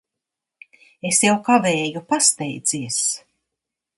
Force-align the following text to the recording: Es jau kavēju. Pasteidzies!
Es 1.09 1.19
jau 1.27 1.35
kavēju. 1.49 2.03
Pasteidzies! 2.13 3.01